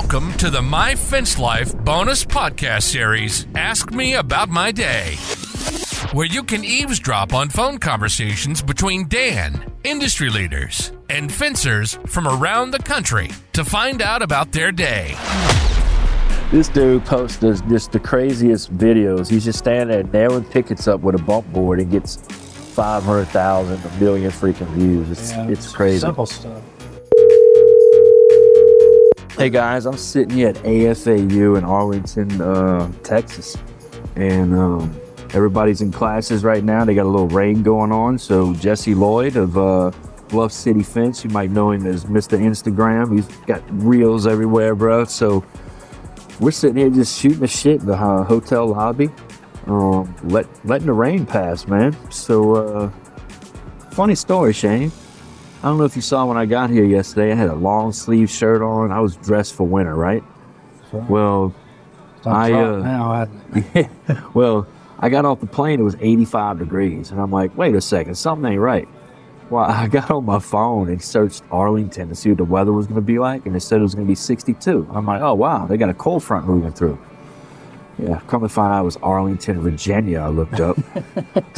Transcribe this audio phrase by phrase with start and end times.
[0.00, 5.16] Welcome to the My Fence Life bonus podcast series, Ask Me About My Day,
[6.12, 12.70] where you can eavesdrop on phone conversations between Dan, industry leaders, and fencers from around
[12.70, 15.16] the country to find out about their day.
[16.52, 19.28] This dude posts just the craziest videos.
[19.28, 24.00] He's just standing there nailing pickets up with a bump board and gets 500,000, a
[24.00, 25.10] million freaking views.
[25.10, 25.98] It's, Yeah, it's crazy.
[25.98, 26.62] Simple stuff.
[29.38, 33.56] Hey guys, I'm sitting here at AFAU in Arlington, uh, Texas,
[34.16, 35.00] and um,
[35.32, 36.84] everybody's in classes right now.
[36.84, 39.92] They got a little rain going on, so Jesse Lloyd of uh,
[40.26, 42.36] Bluff City Fence, you might know him as Mr.
[42.36, 43.14] Instagram.
[43.14, 45.04] He's got reels everywhere, bro.
[45.04, 45.44] So
[46.40, 49.08] we're sitting here just shooting the shit in the uh, hotel lobby,
[49.68, 51.96] um, let, letting the rain pass, man.
[52.10, 52.90] So uh,
[53.92, 54.90] funny story, Shane.
[55.58, 57.32] I don't know if you saw when I got here yesterday.
[57.32, 58.92] I had a long sleeve shirt on.
[58.92, 60.22] I was dressed for winter, right?
[60.90, 61.04] Sure.
[61.08, 61.54] Well,
[62.24, 64.20] I, uh, now.
[64.34, 64.68] Well,
[65.00, 65.80] I got off the plane.
[65.80, 68.88] It was 85 degrees, and I'm like, wait a second, something ain't right.
[69.50, 72.86] Well, I got on my phone and searched Arlington to see what the weather was
[72.86, 74.88] going to be like, and it said it was going to be 62.
[74.92, 76.98] I'm like, oh wow, they got a cold front moving through.
[78.00, 80.20] Yeah, come to find out it was Arlington, Virginia.
[80.20, 80.76] I looked up,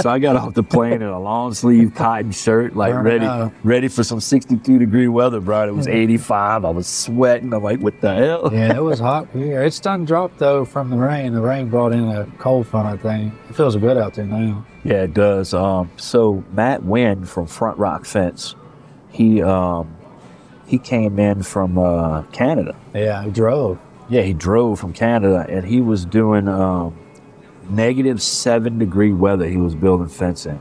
[0.00, 3.54] so I got off the plane in a long sleeve cotton shirt, like Burn ready,
[3.62, 5.40] ready for some 62 degree weather.
[5.40, 6.64] Bro, it was 85.
[6.64, 7.52] I was sweating.
[7.52, 8.50] I'm like, what the hell?
[8.52, 9.62] yeah, it was hot here.
[9.62, 11.34] It's done dropped though from the rain.
[11.34, 12.86] The rain brought in a cold front.
[12.88, 14.64] I think it feels good out there now.
[14.82, 15.52] Yeah, it does.
[15.52, 18.54] Um, so Matt Wynn from Front Rock Fence,
[19.10, 19.94] he um,
[20.66, 22.74] he came in from uh, Canada.
[22.94, 23.78] Yeah, he drove.
[24.10, 26.96] Yeah, he drove from Canada, and he was doing um,
[27.68, 29.46] negative seven degree weather.
[29.46, 30.60] He was building fencing.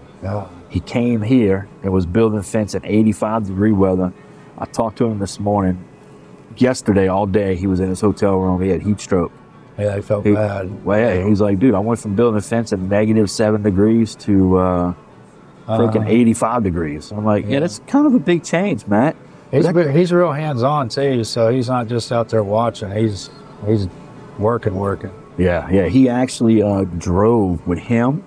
[0.70, 4.14] He came here and was building fence in 85 degree weather.
[4.58, 5.84] I talked to him this morning.
[6.58, 8.62] Yesterday, all day, he was in his hotel room.
[8.62, 9.32] He had heat stroke.
[9.80, 10.86] Yeah, I felt He- bad.
[10.86, 14.14] Well, yeah, he's like, dude, I went from building a fence at negative seven degrees
[14.18, 14.94] to uh,
[15.68, 17.12] freaking Uh, 85 degrees.
[17.12, 17.54] I'm like, yeah.
[17.54, 17.60] Yeah.
[17.62, 19.16] that's kind of a big change, Matt.
[19.52, 21.24] He's ve- he's real hands on too.
[21.24, 22.92] So he's not just out there watching.
[22.92, 23.32] He's
[23.68, 23.88] he's
[24.38, 25.12] working, working.
[25.38, 25.86] Yeah, yeah.
[25.88, 28.24] He actually uh, drove with him,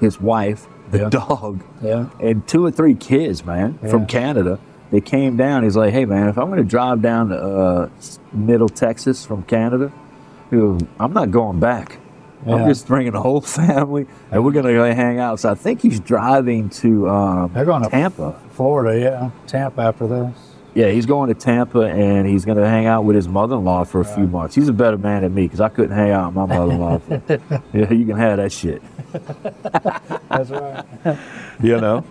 [0.00, 1.08] his wife, the Yeah.
[1.10, 2.06] dog, Yeah.
[2.20, 4.58] and two or three kids, man, from Canada.
[4.90, 5.64] They came down.
[5.64, 7.88] He's like, hey, man, if I'm going to drive down to uh,
[8.32, 9.90] Middle Texas from Canada,
[10.50, 11.98] goes, I'm not going back.
[12.46, 15.40] I'm just bringing the whole family, and we're going to go hang out.
[15.40, 18.38] So I think he's driving to um, They're going to Tampa.
[18.52, 18.98] Florida.
[19.00, 20.52] Yeah, Tampa after this.
[20.76, 24.02] Yeah, he's going to Tampa and he's going to hang out with his mother-in-law for
[24.02, 24.54] a few months.
[24.54, 26.98] He's a better man than me because I couldn't hang out with my mother-in-law.
[26.98, 27.22] For,
[27.72, 28.82] yeah, you can have that shit.
[30.28, 30.84] That's right.
[31.62, 32.04] You know.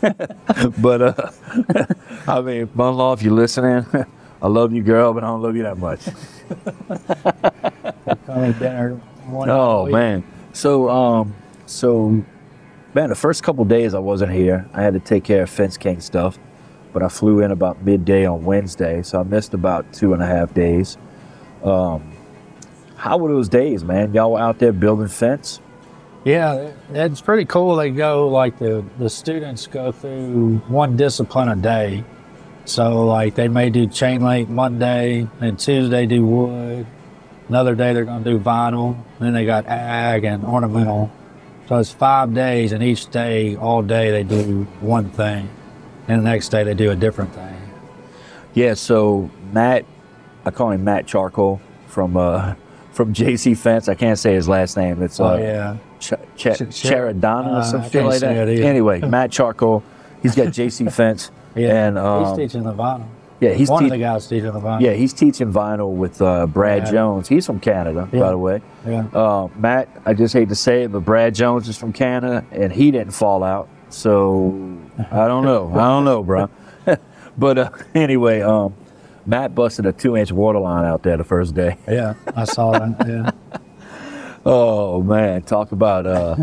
[0.78, 1.30] but uh,
[2.26, 3.84] I mean, mother-in-law, if you're listening,
[4.40, 6.00] I love you, girl, but I don't love you that much.
[8.58, 8.94] Dinner.
[9.26, 10.24] One Oh man.
[10.54, 11.34] So um,
[11.66, 12.24] so
[12.94, 14.66] man, the first couple days I wasn't here.
[14.72, 16.38] I had to take care of Fence King stuff,
[16.98, 20.26] but I flew in about midday on Wednesday, so I missed about two and a
[20.26, 20.98] half days.
[21.62, 22.10] Um,
[22.96, 24.12] how were those days, man?
[24.12, 25.60] Y'all were out there building fence?
[26.24, 27.76] Yeah, it's pretty cool.
[27.76, 32.02] They go like the the students go through one discipline a day.
[32.64, 36.84] So like they may do chain link Monday, and Tuesday do wood.
[37.48, 39.00] Another day they're going to do vinyl.
[39.20, 41.12] Then they got ag and ornamental.
[41.68, 45.48] So it's five days, and each day, all day, they do one thing,
[46.08, 47.54] and the next day they do a different thing.
[48.54, 48.74] Yeah.
[48.74, 49.84] So Matt,
[50.44, 52.54] I call him Matt Charcoal from uh,
[52.92, 53.88] from JC Fence.
[53.88, 55.02] I can't say his last name.
[55.02, 58.06] It's uh, Oh yeah, Ch- Ch- Ch- Ch- Charadonna uh, or some I shit can't
[58.06, 58.48] like that.
[58.48, 59.82] Anyway, Matt Charcoal.
[60.22, 61.30] He's got JC Fence.
[61.54, 61.86] yeah.
[61.86, 63.06] And um, he's teaching the vinyl.
[63.40, 64.80] yeah, he's one te- of the guys teaching the vinyl.
[64.80, 66.90] Yeah, he's teaching vinyl with uh, Brad Yeah.
[66.90, 67.28] Jones.
[67.28, 68.60] He's from Canada, by the way.
[68.84, 69.06] yeah.
[69.14, 72.72] Uh, Matt, I just hate to say it, but Brad Jones is from Canada, and
[72.72, 73.68] he didn't fall out.
[73.90, 74.76] So
[75.10, 75.70] I don't know.
[75.74, 76.50] I don't know, bro.
[77.38, 78.74] but uh, anyway, um,
[79.26, 81.76] Matt busted a two-inch water line out there the first day.
[81.88, 83.06] Yeah, I saw that.
[83.06, 83.60] Yeah.
[84.46, 86.36] Oh man, talk about uh,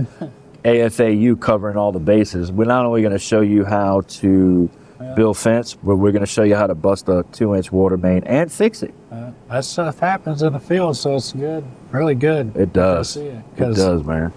[0.63, 2.51] AFAU covering all the bases.
[2.51, 4.69] We're not only going to show you how to
[5.15, 8.23] build fence, but we're going to show you how to bust a two-inch water main
[8.25, 8.93] and fix it.
[9.11, 12.55] Uh, that stuff happens in the field, so it's good, really good.
[12.55, 13.11] It does.
[13.11, 14.33] see it, It does, man.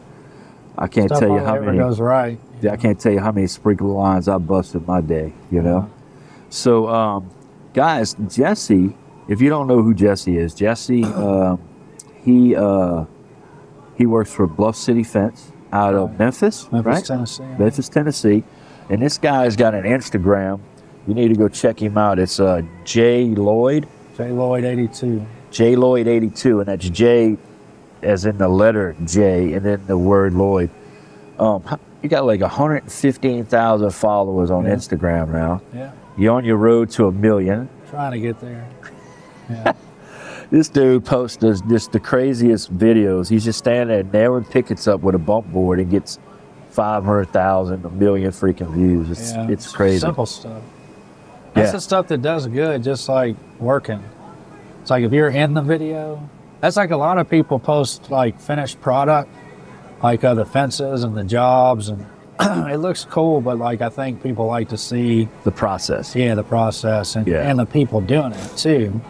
[0.77, 1.79] I can't tell you how many.
[1.79, 2.39] goes right.
[2.65, 5.33] I can't tell you how many sprinkler lines I busted my day.
[5.51, 5.91] You know.
[6.51, 7.31] So, um,
[7.75, 8.97] guys, Jesse.
[9.29, 11.57] If you don't know who Jesse is, Jesse, uh,
[12.25, 13.05] he uh,
[13.97, 17.05] he works for Bluff City Fence out of Memphis, Memphis, right?
[17.05, 17.43] Tennessee.
[17.59, 18.45] Memphis, Tennessee.
[18.89, 20.61] And this guy's got an Instagram.
[21.07, 22.19] You need to go check him out.
[22.19, 25.27] It's uh, J Lloyd, J Lloyd 82.
[25.51, 27.37] J Lloyd 82, and that's J
[28.03, 30.71] as in the letter J and then the word Lloyd.
[31.39, 31.63] Um,
[32.03, 34.75] you got like 115,000 followers on Yeah.
[34.75, 35.61] Instagram now.
[35.75, 35.93] Yeah.
[36.17, 37.69] You're on your road to a million.
[37.91, 38.67] Trying to get there.
[39.51, 39.73] Yeah.
[40.51, 43.31] This dude posts this, just the craziest videos.
[43.31, 46.19] He's just standing there nailing pickets up with a bump board and gets
[46.71, 49.11] 500,000, a million freaking views.
[49.11, 49.49] It's, yeah.
[49.49, 50.01] it's crazy.
[50.01, 50.63] Simple stuff.
[51.55, 51.73] That's Yeah.
[51.73, 54.03] the stuff that does good, just like working.
[54.83, 56.21] It's like if you're in the video,
[56.61, 59.31] that's like a lot of people post like finished product,
[60.03, 62.07] like uh, the fences and the jobs, and
[62.41, 66.15] it looks cool, but like I think people like to see, The process.
[66.15, 67.49] yeah, the process and, Yeah.
[67.49, 69.01] and the people doing it too.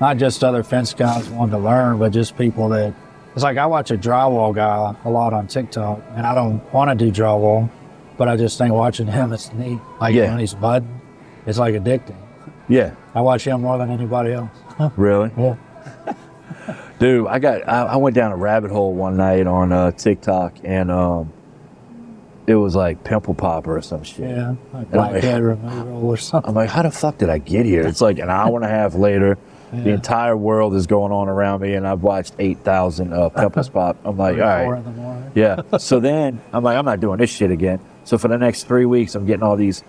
[0.00, 2.94] Not just other fence guys wanting to learn, but just people that.
[3.34, 6.90] It's like I watch a drywall guy a lot on TikTok, and I don't want
[6.90, 7.70] to do drywall,
[8.18, 9.78] but I just think watching him is neat.
[10.00, 10.30] Like Yeah.
[10.30, 11.00] when he's budding,
[11.46, 12.16] it's like addicting.
[12.68, 12.94] Yeah.
[13.14, 14.50] I watch him more than anybody else.
[14.96, 15.30] Really?
[15.38, 15.54] Yeah.
[17.02, 20.54] Dude, I got I, I went down a rabbit hole one night on uh, TikTok
[20.62, 21.32] and um,
[22.46, 24.30] it was like pimple popper or some shit.
[24.30, 24.54] Yeah.
[24.72, 26.48] Like And I'm like- blackhead removal or something.
[26.50, 27.82] I'm like, how the fuck did I get here?
[27.88, 29.36] It's like an hour and a half later.
[29.72, 33.96] The entire world is going on around me, and I've watched 8,000 uh, pimples pop.
[34.04, 35.32] I'm like, all Four in the morning.
[35.34, 35.62] Yeah.
[35.78, 37.80] So then I'm like, I'm not doing this shit again.
[38.04, 39.82] So for the next three weeks, I'm getting all these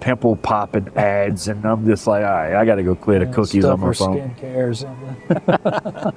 [0.00, 3.24] pimple popping ads, and I'm just like, all right, I got to go clear the
[3.24, 4.34] Yeah, cookies on my phone.
[4.44, 6.12] or something.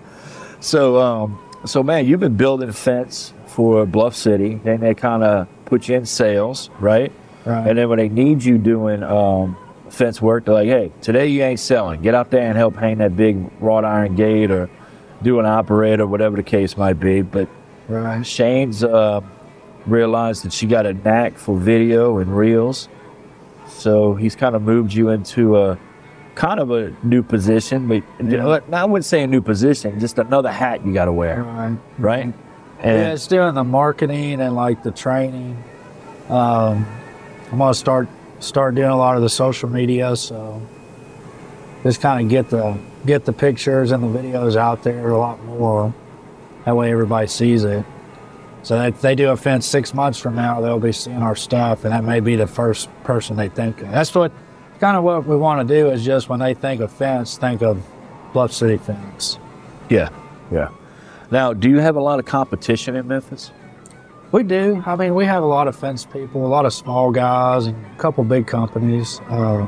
[0.62, 4.56] So, um, so man, you've been building a fence for Bluff City.
[4.64, 7.12] Then they kind of put you in sales, right?
[7.46, 7.68] Right.
[7.68, 9.58] And then when they need you doing um,
[9.90, 12.02] fence work, they're like, "Hey, today you ain't selling.
[12.04, 14.70] Get out there and help hang that big wrought iron gate or
[15.24, 17.50] do an operator, whatever the case might be." But
[17.88, 18.24] right.
[18.24, 19.22] Shane's uh,
[19.88, 22.88] realized that she got a knack for video and reels,
[23.68, 25.80] so he's kind of moved you into a
[26.42, 27.88] kind of a new position.
[27.88, 28.60] But Yeah.
[28.74, 31.78] I wouldn't say a new position, just another hat you got to wear, Right.
[32.00, 32.34] right?
[32.82, 35.56] And Yeah, it's doing the marketing and like the training.
[36.32, 36.88] Um,
[37.52, 38.08] I'm gonna start
[38.40, 40.60] start doing a lot of the social media, so
[41.84, 42.74] just kind of get the
[43.06, 45.94] get the pictures and the videos out there a lot more.
[46.66, 47.86] That way, everybody sees it.
[48.64, 51.36] So that if they do a fence six months from now, they'll be seeing our
[51.36, 53.92] stuff, and that may be the first person they think of.
[53.92, 54.32] That's what
[54.82, 57.62] kind of what we want to do is just when they think of fence, think
[57.62, 57.82] of
[58.34, 59.38] Bluff City Fence.
[59.90, 60.10] yeah,
[60.52, 60.70] yeah.
[61.30, 63.52] Now, do you have a lot of competition in Memphis?
[64.34, 64.84] We do.
[64.86, 67.86] I mean, we have a lot of fence people, a lot of small guys, and
[67.86, 69.22] a couple big companies.
[69.30, 69.66] Uh,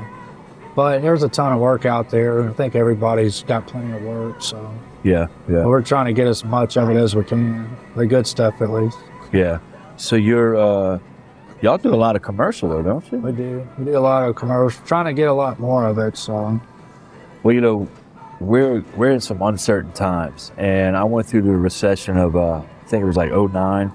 [0.76, 2.50] but there's a ton of work out there.
[2.50, 4.74] I think everybody's got plenty of work, so
[5.04, 7.70] Yeah, yeah, we're trying to get as much of it as we can.
[7.96, 8.98] The good stuff, at least.
[9.32, 9.60] yeah.
[9.96, 11.00] So you're uh,
[11.64, 13.18] y'all do a lot of commercial though, don't you?
[13.20, 13.68] We do.
[13.80, 14.86] We do a lot of commercial.
[14.86, 16.18] Trying to get a lot more of it.
[16.18, 16.60] So
[17.42, 17.88] Well, you know,
[18.40, 22.86] we're we're in some uncertain times, and I went through the recession of uh, I
[22.86, 23.92] think it was like 09,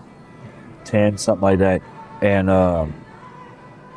[0.84, 1.82] 10, something like that,
[2.22, 2.94] and um,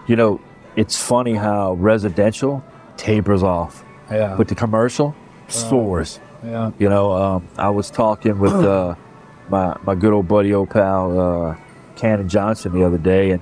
[0.06, 0.42] you know,
[0.76, 2.64] it's funny how residential
[2.98, 5.16] tapers off, yeah, but the commercial
[5.48, 6.20] soars.
[6.44, 8.96] yeah, You know, um, I was talking with uh,
[9.50, 11.56] my my good old buddy, old pal, uh,
[11.96, 13.42] Cannon Johnson, the other day, and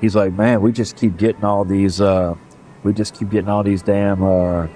[0.00, 2.34] he's like, "Man, we just keep getting all these, uh,
[2.82, 4.66] we just keep getting all these damn uh,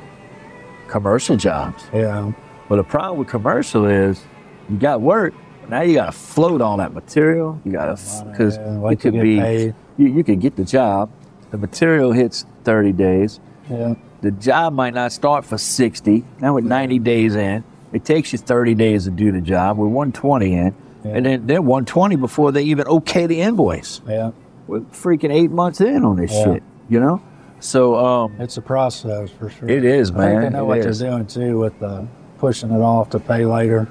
[0.88, 2.32] commercial jobs." yeah,
[2.68, 4.22] Well, the problem with commercial is
[4.68, 5.34] you got work.
[5.68, 7.60] Now you got to float all that material.
[7.64, 9.74] You got to because yeah, it could be paid.
[9.96, 11.10] you, you could get the job.
[11.52, 13.40] The material hits 30 days.
[13.68, 16.24] yeah, The job might not start for 60.
[16.40, 17.64] Now we're 90 days in.
[17.92, 19.76] It takes you 30 days to do the job.
[19.76, 20.74] We're 120 in.
[21.04, 21.10] Yeah.
[21.12, 24.00] And then they're 120 before they even okay the invoice.
[24.06, 24.30] yeah.
[24.70, 26.44] We're freaking eight months in on this Yeah.
[26.44, 27.20] shit, you know?
[27.58, 29.68] So, um, It's a process for sure.
[29.68, 30.42] It is, I think man.
[30.42, 31.00] they know It what is.
[31.00, 31.74] they're doing too with
[32.38, 33.88] pushing it off to pay later,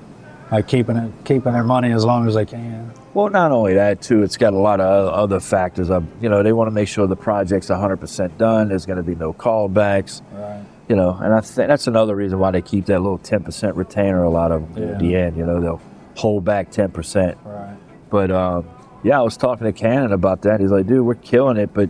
[0.51, 2.91] like keeping it keeping their money as long as they can.
[3.13, 5.89] well, not only that, too, it's got a lot of other factors.
[5.89, 8.69] Of, you know, they want to make sure the project's 100% done.
[8.69, 10.61] There's going to be no callbacks, Right.
[10.87, 14.23] you know, and I think that's another reason why they keep that little 10% retainer
[14.23, 15.35] a lot of them at the end.
[15.37, 15.81] You know, they'll
[16.15, 17.35] hold back 10%.
[17.43, 17.75] Right.
[18.09, 18.65] But um,
[19.03, 20.59] yeah, I was talking to Cannon about that.
[20.59, 21.89] He's like, dude, we're killing it, but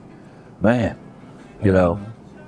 [0.62, 0.98] man,
[1.64, 2.00] you know,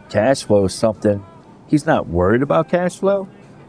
[0.10, 1.24] cash flow is something.
[1.68, 3.27] He's not worried about cash flow,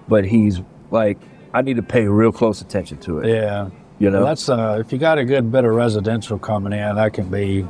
[0.09, 1.19] but he's like,
[1.55, 3.29] I need to pay real close attention to it.
[3.29, 3.71] Yeah.
[3.99, 6.97] You know, Well, that's uh, if you got a good bit of residential coming in,
[6.97, 7.67] that can be.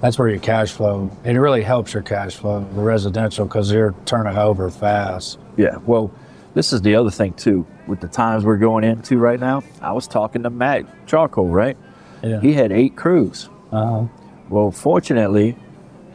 [0.00, 1.10] That's where your cash flow.
[1.24, 5.38] It really helps your cash flow, the residential, because they're turning over fast.
[5.56, 5.76] yeah.
[5.84, 6.12] Well,
[6.54, 7.66] this is the other thing too.
[7.88, 11.76] With the times we're going into right now, I was talking to Matt Charcoal, right?
[12.22, 12.40] Yeah.
[12.40, 13.48] He had eight crews.
[13.72, 14.06] uh-huh.
[14.48, 15.56] Well, fortunately,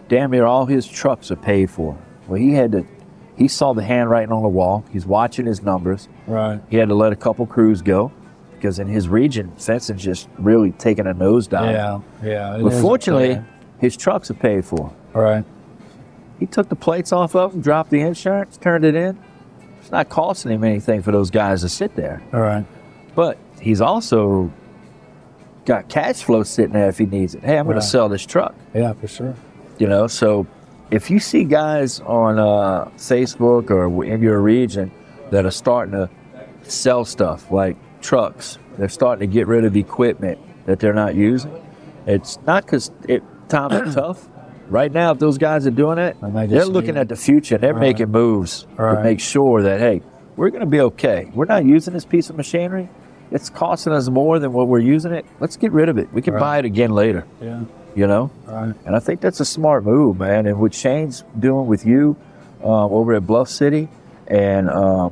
[0.07, 1.97] damn near all his trucks are paid for.
[2.27, 2.85] Well, he had to
[3.35, 4.85] he saw the handwriting on the wall.
[4.91, 6.07] He's watching his numbers.
[6.27, 6.61] Right.
[6.69, 8.11] He had to let a couple crews go
[8.55, 11.71] because in his region, fencing's just really taking a nosedive.
[11.71, 11.99] Yeah.
[12.23, 12.59] Yeah.
[12.61, 13.41] But fortunately,
[13.79, 14.93] his trucks are paid for.
[15.13, 15.43] Right.
[16.39, 19.17] He took the plates off of them, dropped the insurance, turned it in.
[19.81, 22.23] It's not costing him anything for those guys to sit there.
[22.33, 22.65] All right.
[23.15, 24.51] But he's also
[25.65, 27.43] got cash flow sitting there if he needs it.
[27.43, 27.81] Hey, I'm going Right.
[27.83, 28.55] to sell this truck.
[28.73, 29.35] Yeah, for sure.
[29.79, 30.45] You know, so
[30.91, 34.91] if you see guys on uh, Facebook or in your region
[35.31, 36.09] that are starting to
[36.63, 41.51] sell stuff like trucks, they're starting to get rid of equipment that they're not using.
[42.05, 44.29] It's not because it times are tough.
[44.69, 47.57] Right now, if those guys are doing it, they're looking at the future.
[47.57, 47.81] They're Right.
[47.81, 50.01] making moves to make sure that hey,
[50.35, 51.29] we're going to be okay.
[51.33, 52.89] We're not using this piece of machinery.
[53.33, 55.25] It's costing us more than what we're using it.
[55.39, 56.07] Let's get rid of it.
[56.13, 56.39] We can Right.
[56.39, 57.25] buy it again later.
[57.41, 57.61] Yeah.
[57.95, 58.29] You know.
[58.47, 58.73] Right.
[58.85, 60.45] And I think that's a smart move, man.
[60.45, 62.15] And what Shane's doing with you
[62.63, 63.89] um, over at Bluff City
[64.27, 65.11] and um,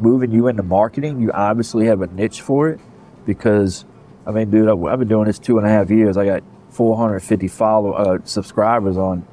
[0.00, 2.80] moving you into marketing, you obviously have a niche for it
[3.26, 3.84] because,
[4.26, 6.16] I mean, dude, I've I've been doing this two and a half years.
[6.16, 9.26] I got 450 follow uh, subscribers on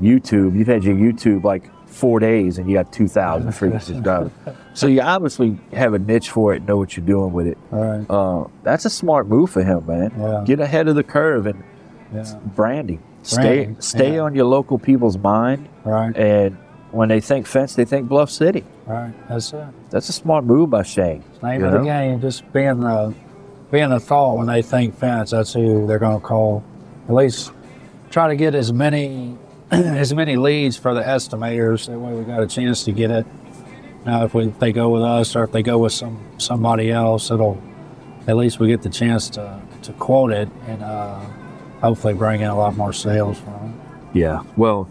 [0.00, 0.56] YouTube.
[0.56, 4.30] You've had your YouTube like four days and you got 2,000 freaking subscribers.
[4.74, 7.58] So you obviously have a niche for it, know what you're doing with it.
[7.72, 8.06] All right.
[8.08, 10.12] Uh, that's a smart move for him, man.
[10.18, 10.42] Yeah.
[10.46, 11.62] Get ahead of the curve and
[12.14, 12.24] Yeah.
[12.56, 13.02] branding.
[13.22, 14.20] Stay Branding, stay yeah.
[14.20, 16.16] on your local people's mind, Right.
[16.16, 16.56] and
[16.90, 18.64] when they think fence, they think Bluff City.
[18.86, 19.12] Right.
[19.28, 19.64] That's it.
[19.90, 21.22] That's a smart move by Shane.
[21.42, 22.20] Name of the game.
[22.20, 23.14] Just being the
[23.70, 25.30] being the thought when they think fence.
[25.32, 26.64] That's who they're going to call.
[27.08, 27.52] At least
[28.10, 29.36] try to get as many
[29.98, 31.86] as many leads for the estimators.
[31.86, 33.26] That way we got a chance to get it.
[34.04, 36.90] Now, if we if they go with us or if they go with some somebody
[36.90, 37.60] else, it'll
[38.26, 41.20] at least we get the chance to to quote it and uh,
[41.80, 44.18] hopefully bring in a lot more sales from it.
[44.18, 44.42] Yeah.
[44.56, 44.88] Well,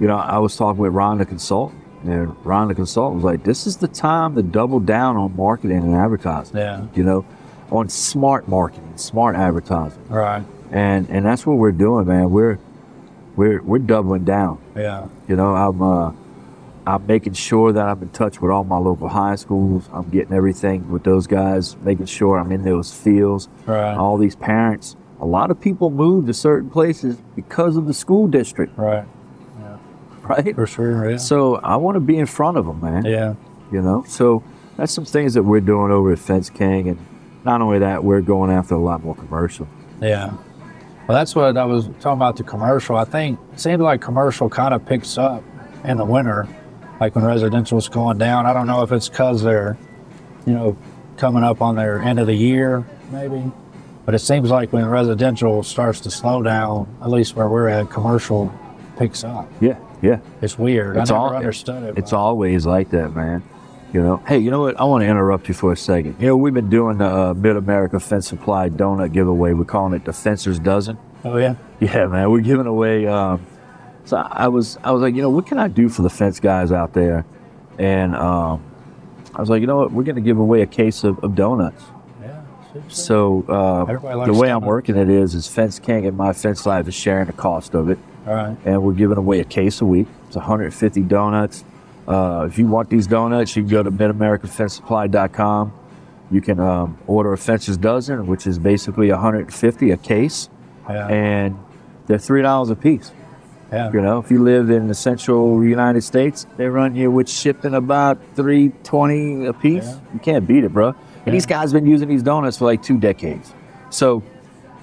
[0.00, 3.44] you know, I was talking with Ron the consultant, and Ron the consultant was like,
[3.44, 6.56] "This is the time to double down on marketing and advertising.
[6.56, 6.86] Yeah.
[6.94, 7.24] You know,
[7.70, 10.42] on smart marketing, smart advertising, Right.
[10.72, 12.30] and and that's what we're doing, man.
[12.30, 12.58] We're
[13.38, 14.60] we're we're doubling down.
[14.76, 15.06] Yeah.
[15.28, 16.12] You know, I'm uh,
[16.86, 19.88] I'm making sure that I'm in touch with all my local high schools.
[19.92, 23.48] I'm getting everything with those guys, making sure I'm in those fields.
[23.64, 23.94] Right.
[23.94, 24.96] All these parents.
[25.20, 29.04] A lot of people move to certain places because of the school district, Right.
[29.58, 29.76] Yeah.
[30.22, 30.54] right?
[30.54, 31.10] For sure.
[31.10, 31.16] Yeah.
[31.16, 33.04] So I want to be in front of them, man.
[33.04, 33.34] Yeah.
[33.72, 34.42] You know, so
[34.76, 36.98] that's some things that we're doing over at Fence King, and
[37.44, 39.68] not only that, we're going after a lot more commercial.
[40.00, 40.32] Yeah.
[41.08, 42.96] Well, that's what I was talking about the commercial.
[42.96, 45.42] I think it seems like commercial kind of picks up
[45.84, 46.46] in the winter,
[47.00, 48.44] like when residential's going down.
[48.44, 49.78] I don't know if it's because they're,
[50.46, 50.76] you know,
[51.16, 53.50] coming up on their end of the year, maybe.
[54.04, 57.90] But it seems like when residential starts to slow down, at least where we're at,
[57.90, 58.52] commercial
[58.98, 59.50] picks up.
[59.60, 60.20] Yeah, yeah.
[60.42, 60.96] It's weird.
[60.98, 61.98] It's I never all- understood it.
[61.98, 63.42] It's but- always like that, man.
[63.92, 64.78] You know, hey, you know what?
[64.78, 66.16] I want to interrupt you for a second.
[66.20, 69.54] You know, we've been doing the uh, Mid America Fence Supply donut giveaway.
[69.54, 70.98] We're calling it the Fencer's Dozen.
[71.24, 71.54] Oh yeah.
[71.80, 73.06] Yeah, man, we're giving away.
[73.06, 73.46] Um,
[74.04, 76.40] so I was, I was like, you know, what can I do for the fence
[76.40, 77.24] guys out there?
[77.78, 78.62] And um,
[79.34, 79.92] I was like, you know what?
[79.92, 81.84] We're going to give away a case of, of donuts.
[82.20, 82.42] Yeah.
[82.88, 83.84] So uh,
[84.26, 87.26] the way I'm working it is, is Fence King and My Fence Life is sharing
[87.26, 88.56] the cost of it All right.
[88.64, 90.06] and we're giving away a case a week.
[90.26, 91.64] It's 150 donuts.
[92.08, 95.72] Uh, if you want these donuts, you can go to midamericanfencesupply.com.
[96.30, 100.48] You can um, order a fencer's dozen, which is basically 150 a case,
[100.88, 101.06] Yeah.
[101.08, 101.56] and
[102.06, 103.12] they're three dollars a piece.
[103.72, 103.92] yeah.
[103.92, 107.74] You know, if you live in the central United States, they run you with shipping
[107.74, 109.84] about 320 a piece.
[109.84, 109.98] Yeah.
[110.14, 110.94] You can't beat it, bro.
[111.26, 113.52] And these guys been using these donuts for like two decades.
[113.90, 114.22] So,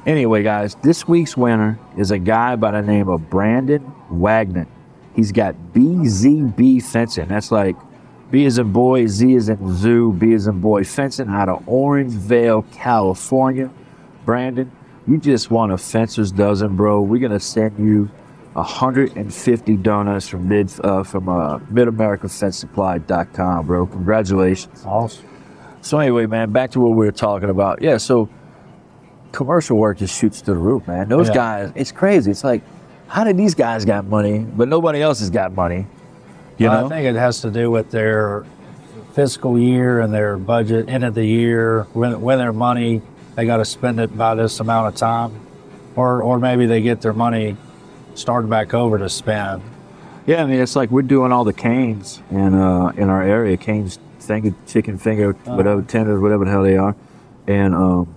[0.05, 4.67] anyway, guys, this week's winner is a guy by the name of Brandon Wagner.
[5.15, 7.27] He's got BZB fencing.
[7.27, 7.75] That's like
[8.31, 11.63] B as in boy, Z as in zoo, B as in boy fencing out of
[11.65, 13.69] Orangevale, California.
[14.25, 14.71] Brandon,
[15.07, 17.01] you just won a fencer's dozen, bro.
[17.01, 18.09] We're gonna send you
[18.53, 23.85] 150 donuts from mid uh, from uh, MidAmericaFenceSupply.com, bro.
[23.85, 24.83] Congratulations.
[24.85, 25.25] Awesome.
[25.81, 27.81] So anyway, man, back to what we were talking about.
[27.81, 28.27] Yeah, so
[29.31, 31.07] commercial work just shoots to the roof, man.
[31.09, 31.33] Those Yeah.
[31.35, 32.31] guys, it's crazy.
[32.31, 32.63] It's like,
[33.07, 35.87] how did these guys got money, but nobody else has got money?
[36.57, 36.85] You Well, know?
[36.87, 38.45] I think it has to do with their
[39.13, 43.01] fiscal year and their budget, end of the year, when, when their money,
[43.35, 45.39] they got to spend it by this amount of time.
[45.95, 47.55] Or, or maybe they get their money
[48.15, 49.61] started back over to spend.
[50.25, 53.55] Yeah, I mean, it's like we're doing all the Cane's in uh, in our area,
[53.57, 56.95] Cane's, finger, chicken finger, whatever tenders, whatever the hell they are.
[57.47, 58.13] And um,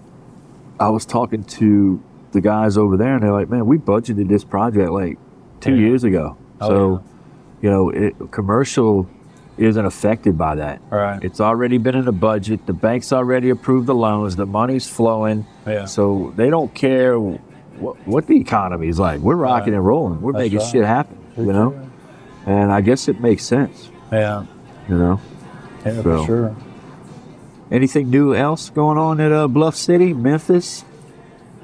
[0.80, 4.44] I was talking to the guys over there, and they're like, "Man, we budgeted this
[4.44, 5.18] project like
[5.60, 5.88] two Yeah.
[5.88, 7.02] years ago." Oh, so,
[7.62, 9.08] you know, it, commercial
[9.56, 10.80] isn't affected by that.
[10.90, 11.22] Right.
[11.22, 12.66] It's already been in the budget.
[12.66, 14.36] The bank's already approved the loans.
[14.36, 15.46] The money's flowing.
[15.66, 15.84] Yeah.
[15.86, 19.20] So they don't care what, what the economy is like.
[19.20, 19.78] We're rocking Right.
[19.78, 20.20] and rolling.
[20.20, 20.68] We're That's making right.
[20.68, 21.16] shit happen.
[21.36, 21.74] You know.
[22.46, 23.90] And I guess it makes sense.
[24.12, 24.44] Yeah.
[24.88, 25.20] You know.
[25.84, 26.56] Yeah, So- for sure.
[27.70, 30.84] Anything new else going on at uh, Bluff City, Memphis?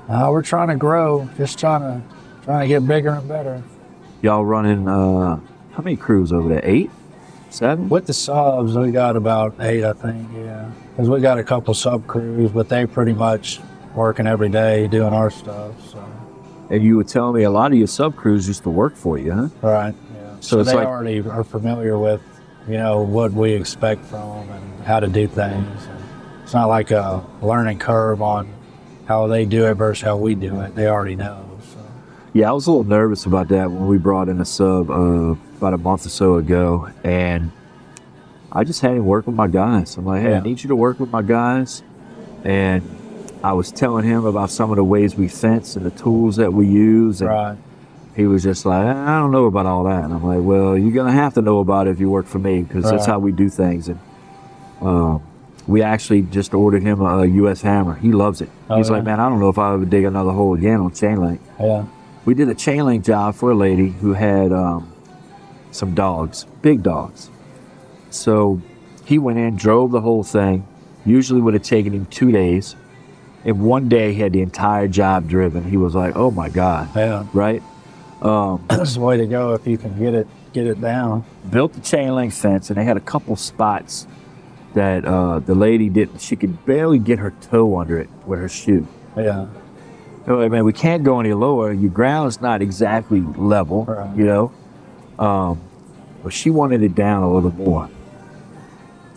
[0.09, 2.03] Uh, we're trying to grow, just trying to
[2.45, 3.63] trying to get bigger and better.
[4.23, 4.87] Y'all running?
[4.89, 5.41] uh
[5.73, 6.61] How many crews over there?
[6.65, 6.91] Eight,
[7.51, 7.89] seven?
[7.89, 10.29] With the subs, we got about eight, I think.
[10.37, 13.61] Yeah, because we got a couple sub crews, but they pretty much
[13.95, 15.73] working every day doing our stuff.
[15.91, 16.05] So
[16.71, 19.17] And you were telling me a lot of your sub crews used to work for
[19.19, 19.49] you, huh?
[19.63, 19.95] right.
[20.15, 20.35] Yeah.
[20.41, 22.21] So So, they like- already are familiar with,
[22.69, 25.87] you know, what we expect from them and how to do things.
[25.89, 25.99] And
[26.43, 28.49] it's not like a learning curve on
[29.07, 30.75] how they do it versus how we do it.
[30.75, 31.45] They already know.
[31.73, 31.79] So
[32.33, 35.35] Yeah, I was a little nervous about that when we brought in a sub uh,
[35.59, 37.51] about a month or so ago, and
[38.53, 39.97] I just had him work with my guys.
[39.97, 41.83] I'm like, hey, I need you to work with my guys,
[42.45, 42.83] and
[43.43, 46.53] I was telling him about some of the ways we fence and the tools that
[46.53, 47.59] we use, and right.
[48.17, 50.05] he was just like, I don't know about all that.
[50.05, 52.39] And I'm like, well, you're gonna have to know about it if you work for
[52.39, 53.89] me because that's how we do things.
[53.89, 54.01] And
[54.81, 55.23] um,
[55.67, 57.63] we actually just ordered him a, U.S.
[57.63, 57.95] hammer.
[57.95, 58.51] He loves it.
[58.69, 58.97] Oh, He's yeah?
[58.97, 61.41] like, man, I don't know if I would dig another hole again on chain link
[61.59, 61.87] Yeah.
[62.25, 64.93] we did a chain link job for a lady who had um,
[65.71, 67.31] some dogs, big dogs.
[68.11, 68.61] So
[69.05, 70.67] he went in, drove the whole thing.
[71.07, 72.77] Usually would have taken him two days.
[73.45, 75.65] And one day he had the entire job driven.
[75.65, 77.27] He was like, "Oh my god!" Yeah.
[77.35, 77.63] Right?
[78.23, 81.25] That's the way to go if you can get it get it down.
[81.51, 84.07] Built the chain link fence, and they had a couple spots
[84.75, 86.21] that uh, the lady didn't.
[86.21, 88.87] She could barely get her toe under it with her shoe.
[89.17, 89.47] Yeah.
[90.27, 91.73] Oh, I mean, we can't go any lower.
[91.73, 94.17] Your ground's not exactly level, Right.
[94.17, 94.53] you know.
[95.19, 95.61] Um,
[96.23, 97.89] but she wanted it down a little more.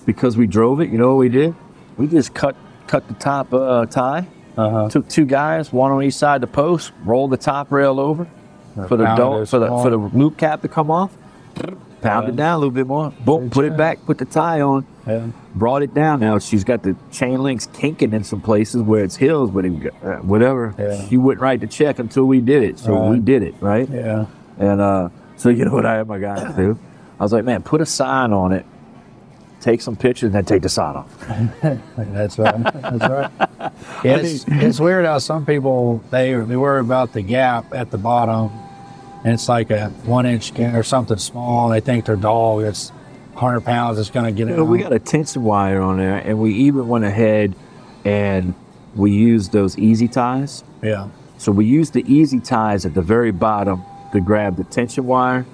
[0.06, 1.56] Because we drove it, you know what we did?
[1.98, 2.56] We just cut
[2.88, 4.28] cut the top uh, tie.
[4.58, 4.90] Uh-huh.
[4.90, 8.28] Took two guys, one on each side of the post, rolled the top rail over
[8.88, 9.06] for the
[9.48, 11.12] for the for the loop cap to come off.
[12.02, 13.12] Pound it down a little bit more.
[13.26, 15.28] Boom, put it back, put the tie on Yeah.
[15.56, 16.20] brought it down.
[16.20, 19.94] Now she's got the chain links kinking in some places where it's hills, but it,
[20.04, 20.76] uh, whatever.
[20.78, 21.08] Yeah.
[21.08, 22.78] She wouldn't write the check until we did it.
[22.80, 23.90] So we did it, right?
[23.90, 24.28] Yeah.
[24.60, 26.78] And uh, so you know what I had my guys do?
[27.20, 28.64] I was like, man, put a sign on it,
[29.60, 31.28] take some pictures, and then take the sign off.
[31.98, 32.64] That's right.
[32.64, 33.32] That's right.
[34.04, 37.98] Yeah, it's, it's weird how some people they they worry about the gap at the
[37.98, 38.50] bottom,
[39.28, 41.68] and it's like a one inch or something small.
[41.68, 42.90] They think their dog that's
[43.34, 44.52] 100 pounds is going to get it.
[44.52, 47.54] You know, we got a tension wire on there, and we even went ahead
[48.06, 48.54] and
[48.96, 50.64] we used those easy ties.
[50.82, 51.10] yeah.
[51.40, 55.46] So we used the easy ties at the very bottom to grab the tension wire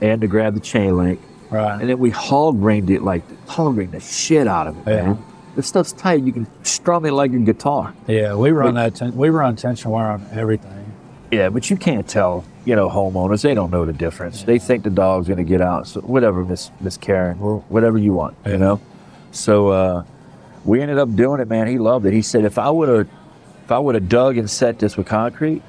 [0.00, 1.20] and to grab the chain link.
[1.50, 1.78] Right.
[1.80, 5.02] And then we hog ringed it like hog ringed the shit out of it, Yeah.
[5.08, 5.24] man.
[5.56, 6.22] This stuff's tight.
[6.22, 7.92] You can strum it like a guitar.
[8.06, 8.94] yeah, we run that.
[8.94, 10.85] Ten, we run tension wire on everything.
[11.30, 13.42] Yeah, but you can't tell, you know, homeowners.
[13.42, 14.42] They don't know the difference.
[14.44, 15.86] They think the dog's gonna get out.
[15.88, 18.80] So whatever, Miss Miss Karen, or whatever you want, you know.
[19.32, 20.04] So uh,
[20.64, 21.66] we ended up doing it, man.
[21.66, 22.12] He loved it.
[22.12, 23.08] He said if I would have,
[23.64, 25.62] if I would have dug and set this with concrete,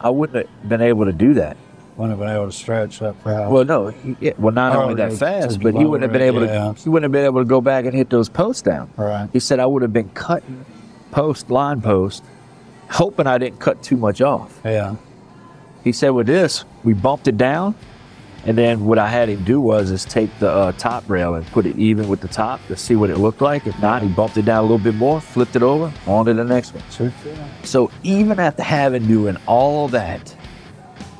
[0.00, 1.56] I wouldn't have been able to do that.
[1.96, 3.50] Wouldn't have been able to stretch that fast.
[3.50, 6.22] Well, no, he, yeah, well, not Oh, only that fast, but he wouldn't have been
[6.28, 6.74] able it, to.
[6.80, 8.88] He wouldn't have been able to go back and hit those posts down.
[8.96, 9.28] right.
[9.32, 10.64] He said I would have been cutting
[11.10, 12.22] post line post,
[12.90, 14.60] hoping I didn't cut too much off.
[14.64, 14.96] Yeah.
[15.84, 17.74] He said with this, we bumped it down,
[18.44, 21.46] and then what I had him do was is take the uh, top rail and
[21.48, 23.66] put it even with the top to see what it looked like.
[23.66, 26.34] If not, he bumped it down a little bit more, flipped it over, on to
[26.34, 26.82] the next one.
[26.90, 27.12] Sure.
[27.62, 30.34] So even after having doing all that,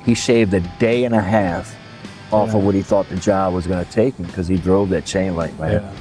[0.05, 1.75] he shaved a day and a half
[2.33, 2.57] off Yeah.
[2.59, 5.05] of what he thought the job was going to take him because he drove that
[5.07, 5.73] chain link, man.
[5.83, 5.93] Yeah.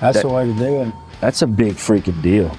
[0.00, 0.92] That's That- the way to do it.
[1.20, 2.50] That's a big freaking deal.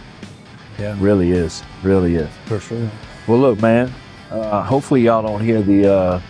[0.81, 0.97] Yeah.
[0.99, 1.61] Really is.
[1.83, 2.29] Really is.
[2.45, 2.89] For sure.
[3.27, 3.93] Well, look, man.
[4.31, 6.21] Uh, hopefully, y'all don't hear the uh,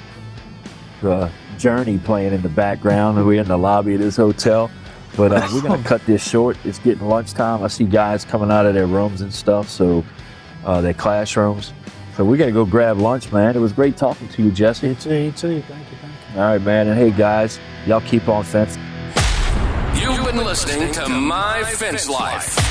[1.02, 3.24] the journey playing in the background.
[3.26, 4.70] We're in the lobby of this hotel,
[5.16, 6.58] but uh, we're gonna cut this short.
[6.66, 7.64] It's getting lunchtime.
[7.64, 10.04] I see guys coming out of their rooms and stuff, so
[10.66, 11.74] uh, their classrooms.
[12.18, 13.56] So we gotta go grab lunch, man.
[13.56, 14.90] It was great talking to you, Jesse.
[14.90, 15.16] You too.
[15.16, 15.62] You too.
[15.62, 15.98] Thank you.
[16.02, 16.40] Thank you.
[16.42, 16.88] All right, man.
[16.88, 18.84] And hey, guys, y'all keep on fencing.
[19.96, 22.71] You've been listening to My Fence Life.